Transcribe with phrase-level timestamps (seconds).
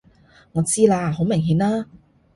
[0.53, 1.11] 我知啦！
[1.11, 1.85] 好明顯啦！